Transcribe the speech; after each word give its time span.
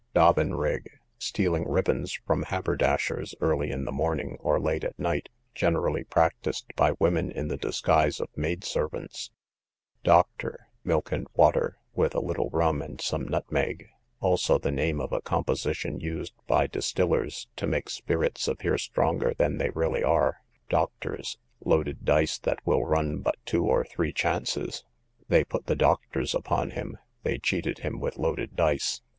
Dobin 0.15 0.55
rig, 0.55 0.97
stealing 1.19 1.69
ribbons 1.69 2.13
from 2.25 2.41
haberdashers 2.41 3.35
early 3.39 3.69
in 3.69 3.85
the 3.85 3.91
morning, 3.91 4.35
or 4.39 4.59
late 4.59 4.83
at 4.83 4.97
night, 4.97 5.29
generally 5.53 6.03
practised 6.03 6.65
by 6.75 6.93
women 6.97 7.29
in 7.29 7.49
the 7.49 7.57
disguise 7.57 8.19
of 8.19 8.27
maid 8.35 8.63
servants, 8.63 9.29
Doctor, 10.03 10.65
milk 10.83 11.11
and 11.11 11.27
water, 11.35 11.77
with 11.93 12.15
a 12.15 12.19
little 12.19 12.49
rum 12.49 12.81
and 12.81 12.99
some 12.99 13.25
nutmeg; 13.27 13.89
also 14.19 14.57
the 14.57 14.71
name 14.71 14.99
of 14.99 15.13
a 15.13 15.21
composition 15.21 15.99
used 15.99 16.33
by 16.47 16.65
distillers, 16.65 17.47
to 17.55 17.67
make 17.67 17.87
spirits 17.87 18.47
appear 18.47 18.79
stronger 18.79 19.35
than 19.37 19.59
they 19.59 19.69
really 19.69 20.03
are. 20.03 20.41
Doctors, 20.67 21.37
loaded 21.63 22.03
dice 22.05 22.39
that 22.39 22.65
will 22.65 22.83
run 22.83 23.19
but 23.19 23.35
two 23.45 23.65
or 23.65 23.85
three 23.85 24.11
chances—they 24.11 25.43
put 25.43 25.67
the 25.67 25.75
doctors 25.75 26.33
upon 26.33 26.71
him; 26.71 26.97
they 27.21 27.37
cheated 27.37 27.77
him 27.85 27.99
with 27.99 28.17
loaded 28.17 28.55
dice. 28.55 29.01